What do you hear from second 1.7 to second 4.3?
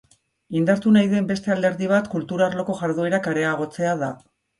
bat kultura arloko jarduerak areagotzea da.